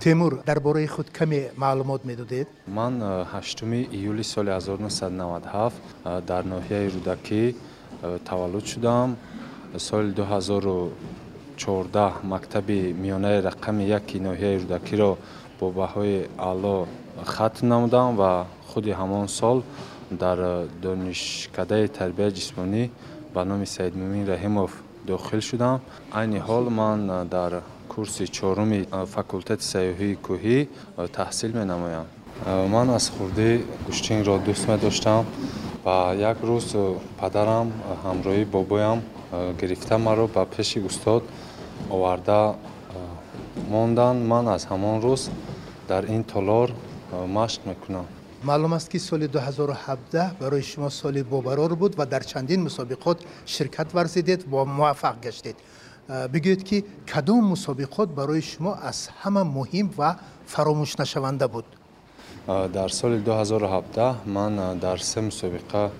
[0.00, 2.48] темур дар бораи худ каме маълумот медодед?
[2.66, 3.02] Ман
[3.32, 5.72] ҳаштуми июли соли 1997
[6.26, 7.54] дар ноҳияи рӯдакӣ
[8.24, 9.16] таваллуд шудам.
[9.76, 15.16] Соли 2014 мактаби миёнаи рақами яки ноҳияи рӯдакиро
[15.60, 16.86] бо баҳои аъло
[17.24, 19.62] хатм намудам ва худи ҳамон сол
[20.10, 22.90] дар донишкадаи тарбияи ҷисмонӣ
[23.34, 24.70] ба номи саидмӯмин раҳимов
[25.06, 25.80] дохил шудам.
[26.12, 27.62] Айни ҳол ман дар
[27.93, 28.79] курси чоруми
[29.15, 30.57] факултати сайёҳии кӯҳӣ
[31.17, 32.05] таҳсил менамоям
[32.75, 33.49] ман аз хурдӣ
[33.87, 35.23] гӯштинро дӯст медоштам
[35.85, 35.97] ва
[36.31, 36.67] як рӯз
[37.19, 37.67] падарам
[38.05, 38.99] ҳамроҳи бобоям
[39.59, 41.23] гирифта маро ба пеши устод
[41.95, 42.39] оварда
[43.73, 45.21] монданд ман аз ҳамон рӯз
[45.89, 46.69] дар ин толор
[47.37, 48.05] машқ мекунам
[48.43, 53.93] маълум аст ки соли 2017 барои шумо соли бобарор буд ва дар чандин мусобиқот ширкат
[53.93, 55.55] варзидед ва муваффақ гаштед
[56.32, 60.10] Бигӯед ки кадом мусобиқот барои шумо аз ҳама муҳим ва
[60.52, 61.66] фаромӯшнашаванда буд?
[62.76, 65.90] Дар соли 2017 ман дар се мусобиқа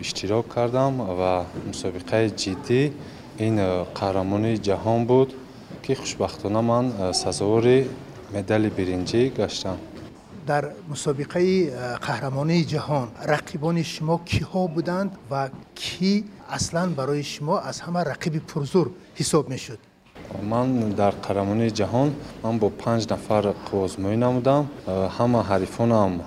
[0.00, 2.82] иштирок кардам ва мусобиқаи ҷиддӣ
[3.38, 3.56] ин
[3.98, 5.28] қаҳрамонии ҷаҳон буд
[5.84, 7.78] ки хушбахтона ман сазовори
[8.34, 9.78] медали биринҷӣ гаштам
[10.46, 18.00] در مسابقه قهرمانی جهان رقیبان شما کیها بودند و کی اصلا برای شما از همه
[18.00, 19.78] رقیب پرزور حساب می‌شد.
[20.50, 24.70] من در قهرمانی جهان من با پنج نفر قوازموی نمودم
[25.18, 26.20] همه حریفانم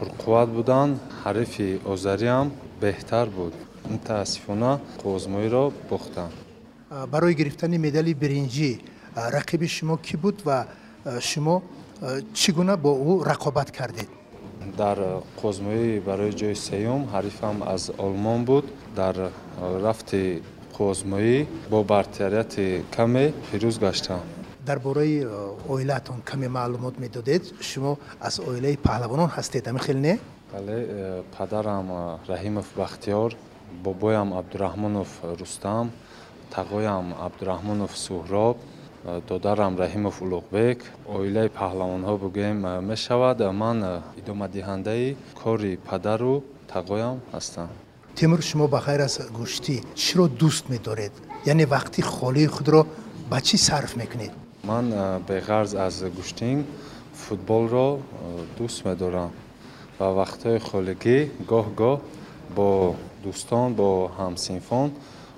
[0.00, 3.52] پرقوت بودند حریف اوزاری هم بهتر بود
[3.90, 6.30] متاسفانه قوازموی را بختم.
[7.12, 8.80] برای گرفتن مدال برنجی
[9.16, 10.64] رقیب شما کی بود و
[11.20, 11.62] شما
[12.34, 14.08] چگونه با او رقابت کردید؟
[14.78, 14.94] در
[15.42, 18.70] قزموی برای جای سیوم حریفم از آلمان بود.
[18.96, 19.14] در
[19.84, 20.14] رفت
[20.78, 22.54] قزموی با برتریت
[22.96, 24.20] کمی پیروز گشتم.
[24.66, 25.26] درباره
[25.68, 27.52] اویلتون کمی معلومات می‌دادید.
[27.60, 30.18] شما از اویله پهلوانان هستید همین خیلی نه؟
[30.52, 33.34] بله پدرم رحیموف بختیار
[33.84, 35.90] بابایم عبدالرحمنوف رستم
[36.50, 38.56] تقایم عبدالرحمنوف سهراب
[39.28, 40.78] додарам раҳимов улуғбек.
[41.06, 42.58] Оилаи паҳлавонҳо бугӯем
[42.90, 43.78] мешавад ман
[44.20, 46.42] идомадиҳандаи кори падару
[46.72, 47.68] тағоям ҳастам.
[48.14, 51.12] Темур шумо ба ғайр аз гӯштӣ чиро дӯст медоред?
[51.52, 52.86] Яъне вақти холии худро
[53.30, 54.32] ба чӣ сарф мекунед?
[54.64, 54.86] Ман
[55.28, 56.64] беғарз аз гӯштин
[57.12, 57.98] футболро
[58.58, 59.30] дӯст медорам
[59.98, 61.18] ва вақтҳои холигӣ
[61.50, 62.00] гоҳ-гоҳ
[62.56, 62.94] бо
[63.24, 63.88] дӯстон бо
[64.18, 64.88] ҳамсинфон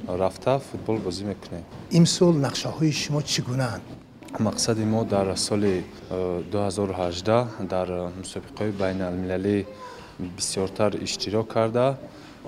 [0.08, 1.64] рафта футбол бозӣ мекунем.
[1.90, 3.82] Имсол нақшаҳои шумо чӣ гунаанд
[4.38, 7.22] мақсади мо дар соли 2018
[7.68, 7.88] дар
[8.20, 9.64] мусобиқаҳои байналмилалӣ
[10.36, 11.96] бисёртар иштирок карда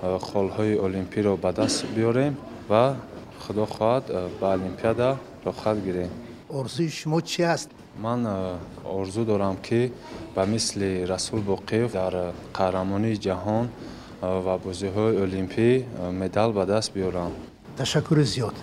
[0.01, 2.33] холҳои олимпиро ба даст биёрем
[2.69, 2.95] ва
[3.39, 4.03] худо хоҳад
[4.39, 6.09] ба олимпиада рохат гирем.
[6.49, 7.69] Орзуи шумо чӣ аст?
[7.97, 8.27] Ман
[8.83, 9.91] орзу дорам ки
[10.35, 12.13] ба мисли расул боқиев дар
[12.53, 13.65] қаҳрамонии ҷаҳон
[14.21, 15.69] ва бозиҳои олимпӣ
[16.11, 17.31] медал ба даст биёрам.
[17.77, 18.55] Ташаккури зиёд